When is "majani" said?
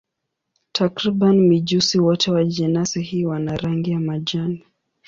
3.99-4.63